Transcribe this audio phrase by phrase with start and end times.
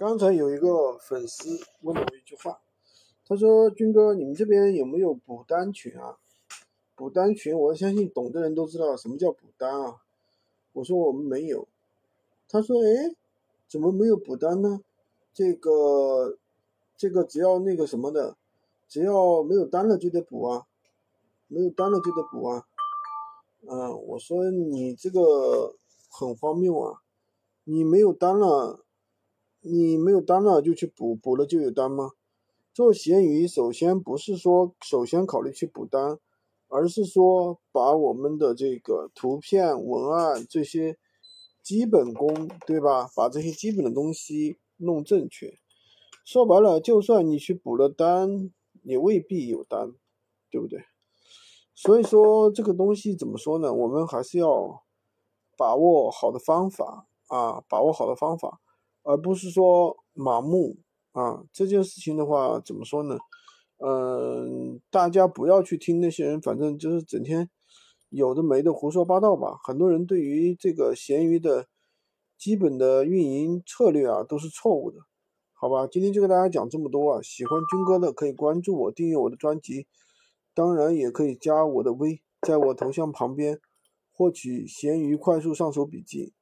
[0.00, 2.58] 刚才有一个粉丝问了我一句话，
[3.26, 6.16] 他说：“军哥，你们这边有没有补单群啊？
[6.94, 9.96] 补单群，我相信懂的人都知道什么叫补单啊。”
[10.72, 11.68] 我说：“我们没有。”
[12.48, 13.14] 他说：“哎，
[13.68, 14.80] 怎么没有补单呢？
[15.34, 16.38] 这个，
[16.96, 18.38] 这个只要那个什么的，
[18.88, 20.66] 只要没有单了就得补啊，
[21.46, 22.66] 没有单了就得补啊。”
[23.68, 25.76] 嗯，我说你这个
[26.08, 27.02] 很荒谬啊，
[27.64, 28.80] 你没有单了。
[29.60, 32.12] 你没有单了就去补，补了就有单吗？
[32.72, 36.18] 做闲鱼首先不是说首先考虑去补单，
[36.68, 40.96] 而是说把我们的这个图片、文案这些
[41.62, 43.10] 基本功，对吧？
[43.14, 45.52] 把这些基本的东西弄正确。
[46.24, 48.50] 说白了，就算你去补了单，
[48.82, 49.92] 也未必有单，
[50.48, 50.84] 对不对？
[51.74, 53.74] 所以说这个东西怎么说呢？
[53.74, 54.84] 我们还是要
[55.58, 58.60] 把握好的方法啊，把握好的方法。
[59.10, 60.78] 而不是说盲目
[61.12, 63.18] 啊，这件事情的话怎么说呢？
[63.78, 67.50] 嗯，大家不要去听那些人，反正就是整天
[68.08, 69.58] 有的没的胡说八道吧。
[69.64, 71.66] 很多人对于这个闲鱼的
[72.38, 74.98] 基本的运营策略啊，都是错误的，
[75.54, 75.88] 好吧？
[75.90, 77.20] 今天就跟大家讲这么多啊。
[77.22, 79.86] 喜欢军哥的可以关注我，订阅我的专辑，
[80.54, 83.58] 当然也可以加我的微，在我头像旁边
[84.12, 86.34] 获取闲鱼快速上手笔记。